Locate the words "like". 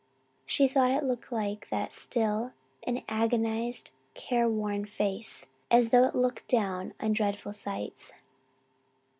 1.31-1.69